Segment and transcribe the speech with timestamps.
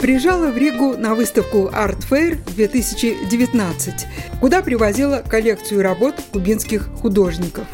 [0.00, 4.06] приезжала в Ригу на выставку Art Fair 2019,
[4.40, 7.66] куда привозила коллекцию работ кубинских художников.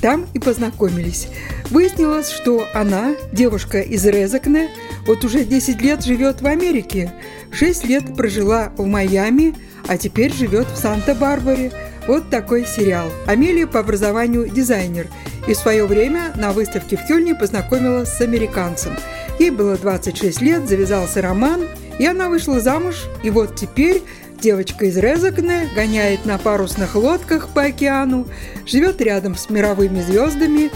[0.00, 1.28] Там и познакомились.
[1.70, 4.70] Выяснилось, что она, девушка из Резакне,
[5.06, 7.12] вот уже 10 лет живет в Америке,
[7.52, 9.54] 6 лет прожила в Майами,
[9.86, 11.72] а теперь живет в Санта-Барбаре.
[12.06, 13.10] Вот такой сериал.
[13.26, 15.08] Амелия по образованию дизайнер–
[15.46, 18.96] и в свое время на выставке в Кёльне познакомилась с американцем.
[19.38, 21.64] Ей было 26 лет, завязался роман,
[21.98, 24.02] и она вышла замуж, и вот теперь
[24.40, 28.26] девочка из Резакне гоняет на парусных лодках по океану,
[28.66, 30.70] живет рядом с мировыми звездами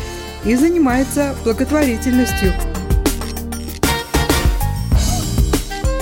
[0.45, 2.53] и занимается благотворительностью.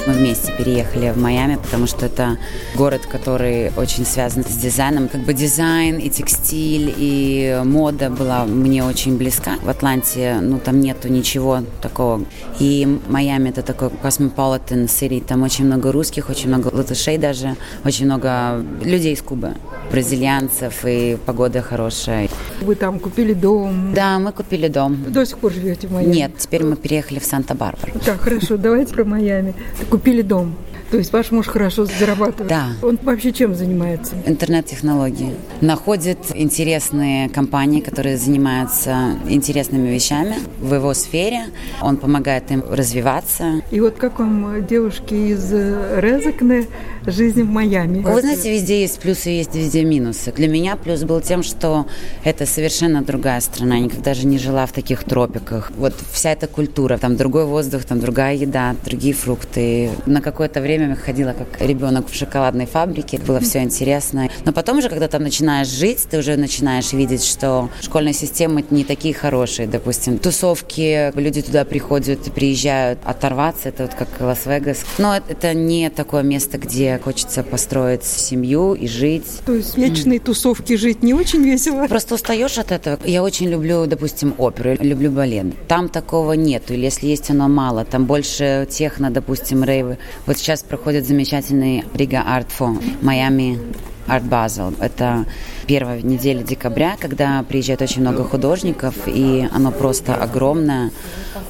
[0.09, 2.39] Мы вместе переехали в Майами, потому что это
[2.75, 5.09] город, который очень связан с дизайном.
[5.09, 9.57] Как бы дизайн и текстиль, и мода была мне очень близка.
[9.63, 12.25] В Атланте, ну, там нету ничего такого.
[12.59, 15.23] И Майами это такой cosmopolitan city.
[15.23, 19.57] Там очень много русских, очень много латышей даже, очень много людей из Кубы,
[19.93, 22.31] бразильянцев, и погода хорошая.
[22.63, 23.93] Вы там купили дом?
[23.93, 24.97] Да, мы купили дом.
[25.09, 26.15] До сих пор живете в Майами?
[26.15, 27.93] Нет, теперь мы переехали в Санта-Барбару.
[28.07, 29.55] Так, хорошо, давайте про Майами
[29.99, 30.55] купили дом.
[30.91, 32.49] То есть ваш муж хорошо зарабатывает?
[32.49, 32.69] Да.
[32.83, 34.15] Он вообще чем занимается?
[34.27, 35.35] Интернет-технологии.
[35.61, 41.47] Находит интересные компании, которые занимаются интересными вещами в его сфере.
[41.83, 43.63] Он помогает им развиваться.
[43.71, 46.67] И вот как вам, девушки из Резекне,
[47.07, 48.03] жизнь в Майами?
[48.03, 50.33] Вы знаете, везде есть плюсы, есть везде минусы.
[50.33, 51.87] Для меня плюс был тем, что
[52.25, 53.77] это совершенно другая страна.
[53.77, 55.71] Я никогда же не жила в таких тропиках.
[55.77, 59.91] Вот вся эта культура, там другой воздух, там другая еда, другие фрукты.
[60.07, 64.29] На какое-то время время ходила как ребенок в шоколадной фабрике, было все интересно.
[64.45, 68.85] Но потом уже, когда там начинаешь жить, ты уже начинаешь видеть, что школьные системы не
[68.85, 69.69] такие хорошие.
[69.69, 74.85] Допустим, тусовки, люди туда приходят, приезжают оторваться, это вот как Лас-Вегас.
[74.99, 79.27] Но это не такое место, где хочется построить семью и жить.
[79.45, 81.87] То есть вечные тусовки жить не очень весело?
[81.87, 82.99] Просто устаешь от этого.
[83.05, 85.47] Я очень люблю, допустим, оперу, люблю балет.
[85.67, 87.85] Там такого нету, или если есть, оно мало.
[87.85, 89.99] Там больше техно, допустим, рейвы.
[90.27, 93.59] Вот сейчас проходит замечательный Рига Арт Фо, Майами
[94.07, 94.75] Арт Базел.
[94.81, 95.25] Это
[95.67, 100.91] первая неделя декабря, когда приезжает очень много художников, и оно просто огромное,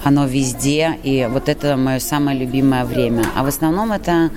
[0.03, 3.25] оно везде, и вот это мое самое любимое время.
[3.37, 4.31] А в основном это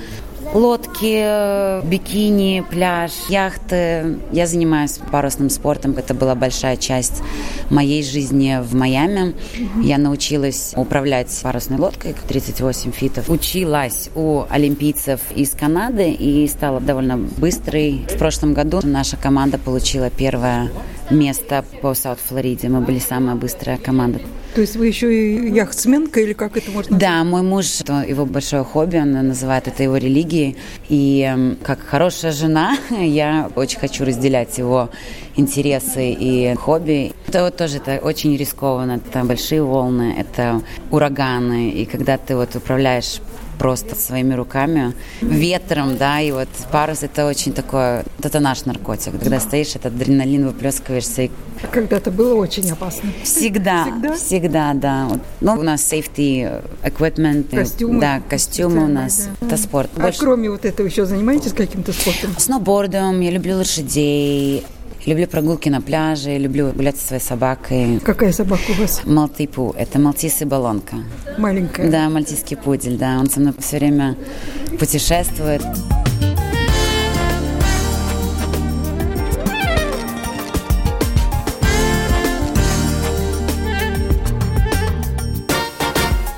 [0.53, 4.17] лодки, бикини, пляж, яхты.
[4.31, 5.95] Я занимаюсь парусным спортом.
[5.97, 7.21] Это была большая часть
[7.69, 9.33] моей жизни в Майами.
[9.81, 13.29] Я научилась управлять парусной лодкой 38 фитов.
[13.29, 18.05] Училась у олимпийцев из Канады и стала довольно быстрой.
[18.09, 20.71] В прошлом году наша команда получила первое
[21.09, 22.69] место по Саут-Флориде.
[22.69, 24.19] Мы были самая быстрая команда.
[24.53, 26.99] То есть вы еще и яхтсменка или как это можно назвать?
[26.99, 30.57] Да, мой муж, это его большое хобби, он называет это его религией.
[30.89, 34.89] И эм, как хорошая жена, я очень хочу разделять его
[35.37, 37.13] интересы и хобби.
[37.27, 39.01] Это вот тоже это очень рискованно.
[39.05, 40.61] Это большие волны, это
[40.91, 41.69] ураганы.
[41.69, 43.21] И когда ты вот управляешь
[43.61, 49.19] просто своими руками, ветром, да, и вот парус это очень такое, это наш наркотик.
[49.19, 51.21] Когда стоишь, этот адреналин выплескиваешься.
[51.23, 51.31] И...
[51.71, 53.11] Когда-то было очень опасно.
[53.23, 55.07] Всегда, всегда, всегда да.
[55.41, 57.55] Ну, у нас safety equipment.
[57.55, 58.01] Костюмы.
[58.01, 59.29] Да, костюмы у нас.
[59.39, 59.45] Да.
[59.45, 59.91] Это спорт.
[59.95, 60.19] А Больше...
[60.19, 62.31] кроме вот этого еще занимаетесь каким-то спортом?
[62.39, 64.63] Сноубордом, я люблю лошадей.
[65.05, 67.99] Люблю прогулки на пляже, люблю гулять со своей собакой.
[68.03, 69.01] Какая собака у вас?
[69.03, 69.73] Малтипу.
[69.77, 70.97] Это малтис и баллонка.
[71.39, 71.89] Маленькая?
[71.89, 73.17] Да, мальтийский пудель, да.
[73.19, 74.15] Он со мной все время
[74.79, 75.63] путешествует.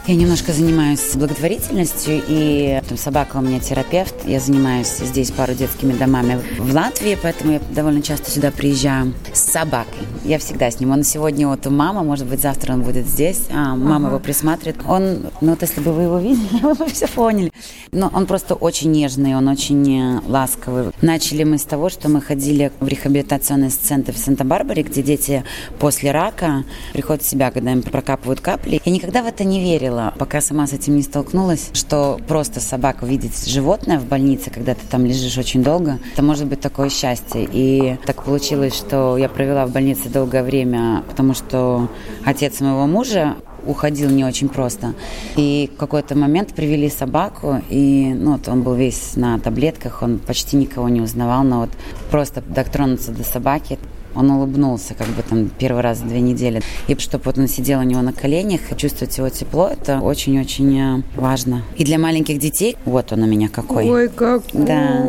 [0.06, 4.14] Я немножко занимаюсь благотворительностью, и там, собака у меня терапевт.
[4.26, 9.40] Я занимаюсь здесь пару детскими домами в Латвии, поэтому я довольно часто сюда приезжаю с
[9.40, 10.04] собакой.
[10.26, 10.92] Я всегда с ним.
[10.92, 14.08] Он сегодня вот у мамы, может быть, завтра он будет здесь, а мама ага.
[14.08, 14.76] его присматривает.
[14.86, 17.54] Он, ну вот если бы вы его видели, вы бы все поняли.
[17.94, 20.92] Но он просто очень нежный, он очень э, ласковый.
[21.02, 25.46] Начали мы с того, что мы ходили в рехабилитационный центр в Санта-Барбаре, где дети
[25.80, 28.82] после рака приходят в себя, когда им прокапывают капли.
[28.84, 32.60] Я никогда в это не верила верила, пока сама с этим не столкнулась, что просто
[32.60, 36.90] собака видеть животное в больнице, когда ты там лежишь очень долго, это может быть такое
[36.90, 37.48] счастье.
[37.52, 41.90] И так получилось, что я провела в больнице долгое время, потому что
[42.26, 43.36] отец моего мужа
[43.66, 44.94] уходил не очень просто.
[45.38, 50.20] И в какой-то момент привели собаку, и ну, вот он был весь на таблетках, он
[50.20, 51.70] почти никого не узнавал, но вот
[52.12, 53.80] просто дотронуться до собаки,
[54.16, 56.62] он улыбнулся как бы там первый раз за две недели.
[56.88, 61.02] И чтобы вот он сидел у него на коленях, чувствовать его тепло, это очень-очень э,
[61.16, 61.64] важно.
[61.76, 63.90] И для маленьких детей, вот он у меня какой.
[63.90, 64.66] Ой, какой!
[64.66, 65.06] Да,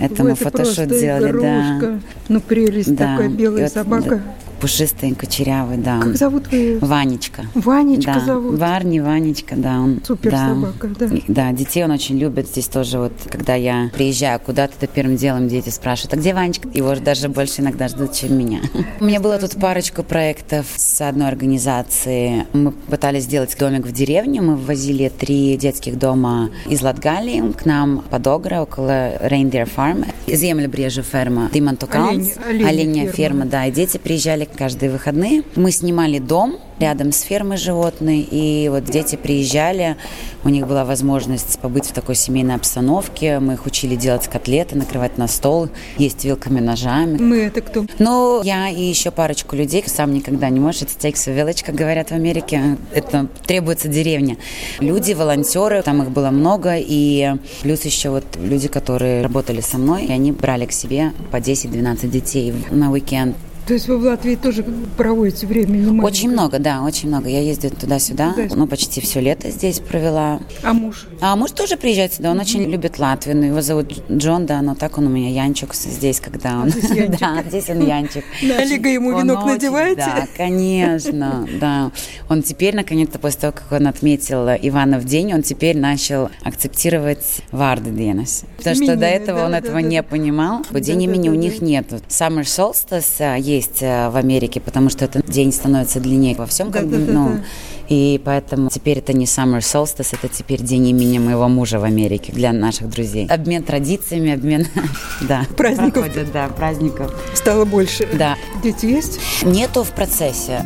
[0.00, 1.78] это мы фотошот делали, игрушка.
[1.80, 2.00] да.
[2.28, 3.16] Ну, прелесть да.
[3.16, 4.08] такая, белая вот, собака.
[4.16, 6.00] Да пушистый, кучерявый, да.
[6.00, 6.78] Как зовут вы?
[6.80, 7.44] Ванечка.
[7.54, 8.20] Ванечка да.
[8.20, 8.58] зовут?
[8.58, 9.78] Варни, Ванечка, да.
[9.78, 10.48] Он, Супер да.
[10.48, 11.10] собака, да.
[11.28, 12.48] Да, детей он очень любит.
[12.48, 16.66] Здесь тоже вот, когда я приезжаю куда-то, то первым делом дети спрашивают, а где Ванечка?
[16.72, 18.60] Его даже больше иногда ждут, чем меня.
[19.00, 22.44] У меня было тут парочку проектов с одной организацией.
[22.54, 24.40] Мы пытались сделать домик в деревне.
[24.40, 30.06] Мы ввозили три детских дома из Латгалии к нам под Огра, около Reindeer Farm.
[30.26, 32.38] Земля Брежа ферма Димантукаунс.
[32.48, 33.12] Олень, оленя ферма.
[33.12, 33.66] ферма, да.
[33.66, 35.42] И дети приезжали каждые выходные.
[35.56, 39.96] Мы снимали дом рядом с фермой животной, и вот дети приезжали,
[40.42, 45.16] у них была возможность побыть в такой семейной обстановке, мы их учили делать котлеты, накрывать
[45.16, 45.68] на стол,
[45.98, 47.18] есть вилками, ножами.
[47.18, 47.86] Мы это кто?
[47.98, 52.08] Ну, я и еще парочку людей, сам никогда не можешь, это takes village, как говорят
[52.10, 54.36] в Америке, это требуется деревня.
[54.80, 60.06] Люди, волонтеры, там их было много, и плюс еще вот люди, которые работали со мной,
[60.06, 63.36] и они брали к себе по 10-12 детей на уикенд.
[63.66, 64.62] То есть вы в Латвии тоже
[64.96, 65.76] проводите время?
[65.76, 67.28] Не очень много, да, очень много.
[67.28, 70.40] Я ездила туда-сюда, ну, почти все лето здесь провела.
[70.62, 71.06] А муж?
[71.20, 72.42] А муж тоже приезжает сюда, он mm-hmm.
[72.42, 73.36] очень любит Латвию.
[73.36, 76.68] Ну, его зовут Джон, да, но так он у меня Янчик здесь, когда он...
[76.68, 77.18] Здесь Янчик.
[77.20, 78.24] да, здесь он Янчик.
[78.42, 79.96] Олега ему венок надеваете?
[79.96, 81.90] Да, конечно, да.
[82.28, 87.90] Он теперь, наконец-то, после того, как он отметил Иванов день, он теперь начал акцептировать Варды
[87.90, 88.44] Денес.
[88.58, 90.64] Потому что до этого он этого не понимал.
[90.70, 91.90] День имени у них нет.
[92.08, 96.84] Summer Solstice есть э, в Америке, потому что этот день становится длиннее во всем, как
[96.84, 97.40] ну,
[97.88, 102.32] и поэтому теперь это не Summer Solstice, это теперь день имени моего мужа в Америке
[102.32, 103.26] для наших друзей.
[103.28, 104.66] Обмен традициями, обмен,
[105.20, 106.04] да, праздников.
[106.04, 107.14] Проходит, да, праздников.
[107.34, 108.08] Стало больше.
[108.14, 108.36] Да.
[108.62, 109.20] Дети есть?
[109.42, 110.64] Нету в процессе.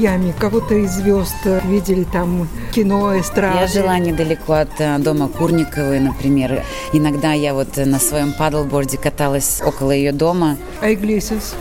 [0.00, 0.32] Майами?
[0.38, 3.58] Кого-то из звезд видели там кино, эстрады?
[3.58, 6.62] Я жила недалеко от э, дома Курниковой, например.
[6.94, 10.56] Иногда я вот на своем падлборде каталась около ее дома.
[10.80, 11.54] А Иглесиас?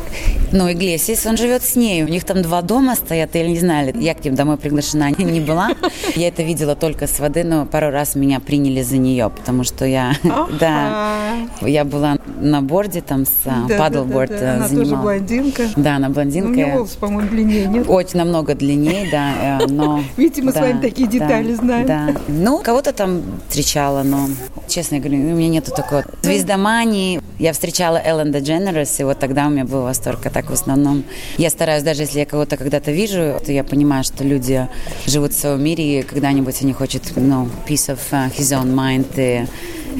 [0.51, 2.03] Ну, Иглесиас, он живет с ней.
[2.03, 5.39] У них там два дома стоят, я не знаю, я к ним домой приглашена не
[5.39, 5.69] была.
[6.15, 9.85] Я это видела только с воды, но пару раз меня приняли за нее, потому что
[9.85, 10.13] я,
[10.59, 14.55] да, я была на борде там с э, да, падлборд да, да, да.
[14.55, 14.89] Она занимала.
[14.89, 15.63] тоже блондинка.
[15.75, 16.47] Да, она блондинка.
[16.47, 17.85] Ну, у нее волосы, по-моему, длиннее, нет?
[17.87, 20.03] Очень намного длиннее, да, э, но...
[20.17, 21.87] Видите, мы да, с вами такие детали да, знаем.
[21.87, 22.15] Да.
[22.27, 24.27] Ну, кого-то там встречала, но,
[24.67, 27.21] честно говоря, у меня нету такой звездомании.
[27.37, 30.25] Я встречала Эллен Дедженерес, и вот тогда у меня был восторг.
[30.25, 31.03] А так в основном.
[31.37, 34.67] Я стараюсь, даже если я кого-то когда-то вижу, то я понимаю, что люди
[35.05, 39.07] живут в своем мире, и когда-нибудь они хотят, ну, piece of uh, his own mind,
[39.17, 39.45] и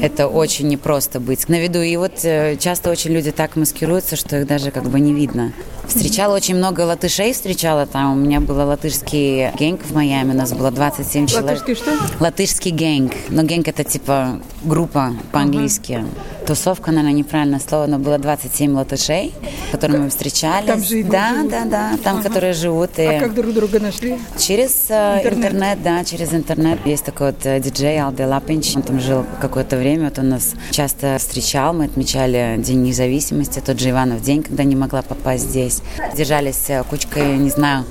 [0.00, 1.80] это очень непросто быть на виду.
[1.80, 5.52] И вот э, часто очень люди так маскируются, что их даже как бы не видно.
[5.86, 8.12] Встречала очень много латышей, встречала там.
[8.12, 11.60] У меня был латышский гэнг в Майами, у нас было 27 человек.
[11.60, 11.98] Латышский что?
[12.20, 13.12] Латышский гэнг.
[13.28, 15.92] Но гэнг это типа группа по-английски.
[15.92, 16.46] Uh-huh.
[16.46, 19.32] Тусовка, наверное, неправильное слово, но было 27 латышей,
[19.72, 20.66] которыми мы встречались.
[20.66, 21.50] Там же да, живут.
[21.50, 22.22] да, да, там, uh-huh.
[22.22, 22.98] которые живут.
[22.98, 23.02] И...
[23.02, 24.18] А как друг друга нашли?
[24.38, 25.44] Через э, интернет.
[25.44, 26.78] интернет, да, через интернет.
[26.86, 30.54] Есть такой вот э, диджей Алде Лапинч, он там жил какое-то время, вот он нас
[30.70, 35.82] часто встречал, мы отмечали День независимости, тот же Иванов день, когда не могла попасть здесь.
[36.16, 37.84] Держались э, кучкой, не знаю,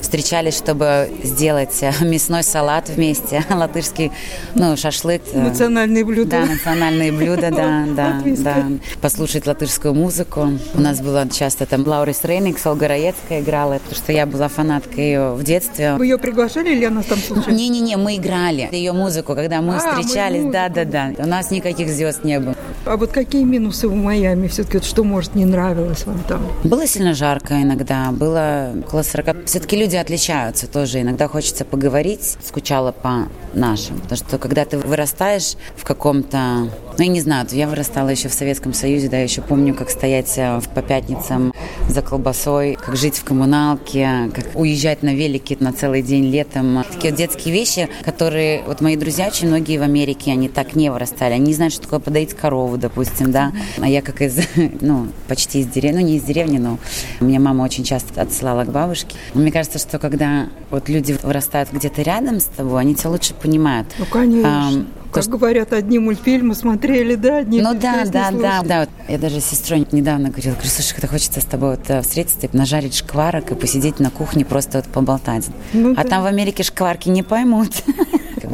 [0.00, 4.12] встречались, чтобы сделать э, мясной салат вместе, латышский,
[4.54, 5.22] ну, шашлык.
[5.32, 6.30] Э, национальные блюда.
[6.30, 8.66] Да, национальные блюда, да, да, да.
[9.00, 10.48] Послушать латышскую музыку.
[10.74, 15.04] У нас было часто там Лаурис Рейникс, Олга Раецкая играла, потому что я была фанаткой
[15.04, 15.94] ее в детстве.
[15.94, 17.56] Вы ее приглашали или она там случайно?
[17.56, 21.12] Не-не-не, мы играли ее музыку, когда мы а, встречались, да-да-да.
[21.34, 22.54] У нас никаких звезд не было.
[22.86, 24.46] А вот какие минусы в Майами?
[24.46, 26.46] Все-таки вот что, может, не нравилось вам там?
[26.62, 29.46] Было сильно жарко иногда, было около 40.
[29.46, 31.00] Все-таки люди отличаются тоже.
[31.00, 32.36] Иногда хочется поговорить.
[32.40, 33.98] Скучала по нашим.
[33.98, 38.34] Потому что когда ты вырастаешь в каком-то Ну, я не знаю, я вырастала еще в
[38.34, 41.52] Советском Союзе, да, еще помню, как стоять э, по пятницам
[41.88, 46.84] за колбасой, как жить в коммуналке, как уезжать на велике на целый день летом.
[46.92, 48.62] Такие вот детские вещи, которые...
[48.66, 51.32] Вот мои друзья, очень многие в Америке, они так не вырастали.
[51.32, 53.52] Они не знают, что такое подоить корову, допустим, да.
[53.80, 54.38] А я как из,
[54.80, 56.78] ну, почти из деревни, ну, не из деревни, но
[57.18, 59.16] меня мама очень часто отсылала к бабушке.
[59.34, 63.88] Мне кажется, что когда вот люди вырастают где-то рядом с тобой, они тебя лучше понимают.
[63.98, 64.86] Ну, конечно.
[65.14, 68.88] Как говорят, одни мультфильмы смотрели, да, одни Ну да, да, да, да.
[69.08, 72.96] Я даже сестрой недавно говорила, говорю, слушай, когда хочется с тобой вот э, встретиться, нажарить
[72.96, 75.46] шкварок и посидеть на кухне, просто вот поболтать.
[75.72, 76.04] Ну, а да.
[76.04, 77.70] там в Америке шкварки не поймут.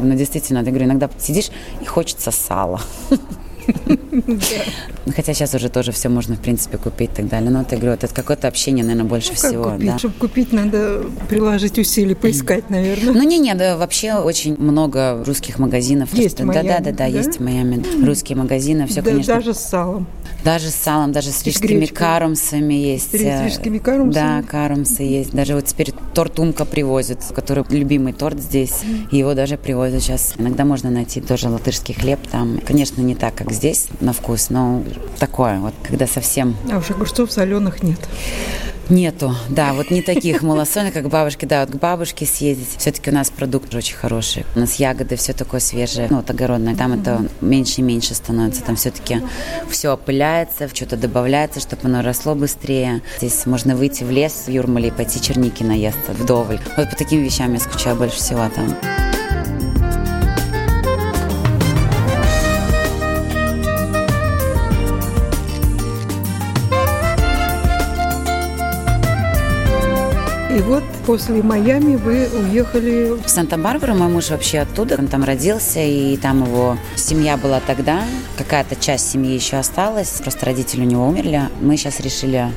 [0.03, 1.49] Ну, действительно, я говорю, иногда сидишь
[1.81, 2.81] и хочется сала.
[5.15, 7.49] Хотя сейчас уже тоже все можно, в принципе, купить и так далее.
[7.49, 9.75] Но я говорю, это какое-то общение, наверное, больше ну, всего.
[9.79, 9.97] Да.
[9.97, 13.13] Чтобы купить, надо приложить усилия, поискать, наверное.
[13.13, 16.13] Ну, не, не, да, вообще очень много русских магазинов.
[16.13, 17.83] Есть да, Майами, да, да, да, да, есть в Майами.
[18.05, 19.35] Русские магазины, все, конечно.
[19.35, 20.07] Даже с салом.
[20.43, 23.11] Даже с салом, даже с рижскими карумсами есть.
[23.11, 24.13] С э, рижскими карумсами?
[24.13, 25.31] Да, карумсы есть.
[25.31, 28.81] Даже вот теперь торт Умка привозят, который любимый торт здесь.
[29.11, 30.33] Его даже привозят сейчас.
[30.37, 32.59] Иногда можно найти тоже латышский хлеб там.
[32.65, 34.83] Конечно, не так, как здесь на вкус, но
[35.19, 36.55] такое вот, когда совсем...
[36.71, 37.99] А уж огурцов соленых нет.
[38.89, 42.67] Нету, да, вот не таких малосольных, как бабушки, да, вот к бабушке съездить.
[42.77, 44.45] Все-таки у нас продукт очень хороший.
[44.53, 46.75] У нас ягоды, все такое свежее, ну, вот огородное.
[46.75, 48.63] Там это меньше и меньше становится.
[48.63, 49.21] Там все-таки
[49.69, 53.01] все опыляется, что-то добавляется, чтобы оно росло быстрее.
[53.19, 56.59] Здесь можно выйти в лес в Юрмале и пойти черники наесться вдоволь.
[56.75, 58.75] Вот по таким вещам я скучаю больше всего там.
[70.55, 73.17] И вот после Майами вы уехали...
[73.25, 78.03] В Санта-Барбару мой муж вообще оттуда, он там родился, и там его семья была тогда.
[78.37, 81.43] Какая-то часть семьи еще осталась, просто родители у него умерли.
[81.61, 82.51] Мы сейчас решили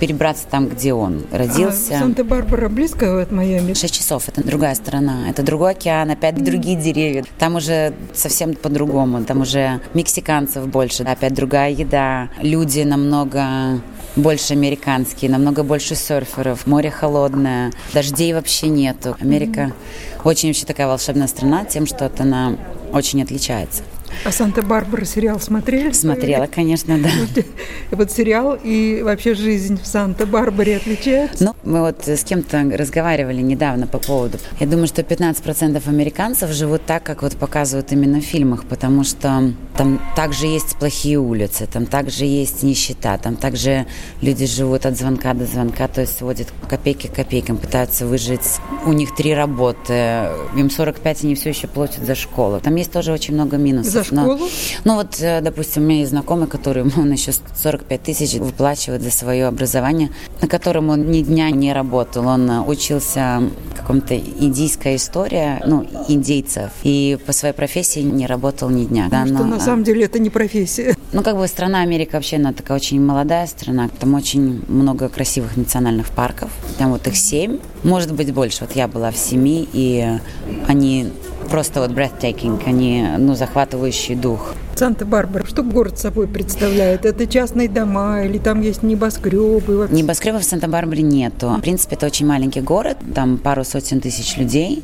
[0.00, 1.96] перебраться там, где он родился.
[1.96, 3.74] А Санта-Барбара близко от Майами?
[3.74, 4.28] Шесть часов.
[4.28, 5.28] Это другая сторона.
[5.28, 6.44] Это другой океан, опять mm.
[6.44, 7.24] другие деревья.
[7.38, 9.22] Там уже совсем по-другому.
[9.24, 11.02] Там уже мексиканцев больше.
[11.02, 12.28] Опять другая еда.
[12.40, 13.80] Люди намного
[14.16, 19.16] больше американские, намного больше серферов, море холодное, дождей вообще нету.
[19.20, 20.20] Америка mm-hmm.
[20.24, 22.56] очень вообще такая волшебная страна тем, что она
[22.92, 23.82] очень отличается.
[24.24, 25.92] А Санта-Барбара сериал смотрели?
[25.92, 27.08] Смотрела, конечно, да.
[27.20, 27.44] Вот,
[27.90, 31.44] вот сериал и вообще жизнь в Санта-Барбаре отличается?
[31.44, 34.38] Ну, мы вот с кем-то разговаривали недавно по поводу.
[34.60, 39.52] Я думаю, что 15% американцев живут так, как вот показывают именно в фильмах, потому что
[39.76, 43.86] там также есть плохие улицы, там также есть нищета, там также
[44.20, 48.60] люди живут от звонка до звонка, то есть сводят копейки к копейкам, пытаются выжить.
[48.86, 52.60] У них три работы, им 45, они все еще платят за школу.
[52.60, 53.92] Там есть тоже очень много минусов.
[53.92, 54.48] За школу?
[54.84, 59.10] Ну вот, э, допустим, у меня есть знакомый, который, он еще 45 тысяч выплачивает за
[59.10, 62.26] свое образование, на котором он ни дня не работал.
[62.26, 63.42] Он э, учился
[63.76, 69.08] каком-то индийская история, ну, индейцев, и по своей профессии не работал ни дня.
[69.10, 70.96] Да, но, что на самом деле это не профессия.
[71.14, 75.56] Ну, как бы страна Америка вообще, она такая очень молодая страна, там очень много красивых
[75.56, 78.62] национальных парков, там вот их семь, может быть больше.
[78.62, 80.18] Вот я была в семи, и
[80.66, 81.12] они
[81.44, 84.54] просто вот breathtaking, они, ну, захватывающий дух.
[84.76, 87.04] Санта-Барбара, что город собой представляет?
[87.04, 89.78] Это частные дома или там есть небоскребы?
[89.78, 89.94] Вообще?
[89.94, 91.48] Небоскребов в Санта-Барбаре нету.
[91.48, 94.82] В принципе, это очень маленький город, там пару сотен тысяч людей.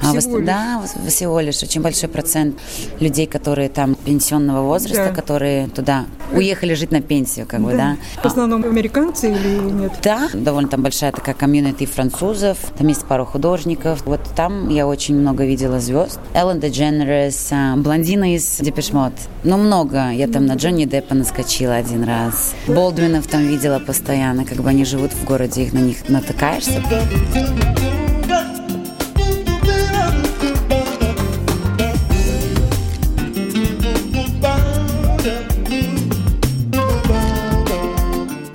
[0.00, 0.46] А всего а, лишь?
[0.46, 1.62] Да, всего лишь.
[1.62, 2.56] Очень большой процент
[3.00, 5.14] людей, которые там пенсионного возраста, да.
[5.14, 7.66] которые туда уехали жить на пенсию, как да.
[7.66, 7.96] бы, да.
[8.22, 9.92] В основном американцы или нет?
[10.02, 14.02] Да, довольно там большая такая комьюнити французов, там есть пару художников.
[14.06, 16.18] Вот там я очень много видела звезд.
[16.34, 19.12] Эллен Дедженерес, блондина из Депешмот.
[19.44, 20.10] Ну, много.
[20.10, 22.54] Я там на Джонни Деппа наскочила один раз.
[22.66, 26.82] Болдвинов там видела постоянно, как бы они живут в городе, их на них натыкаешься.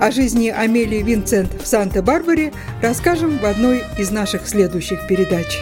[0.08, 5.58] О жизни Амелии Винцент в Санта-Барбаре расскажем в одной из наших следующих передач.